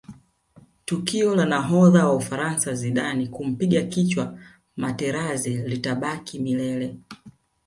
[0.85, 4.39] tukio la nahodha wa ufaransa zidane kumpiga kichwa
[4.75, 6.97] materazi litabaki milele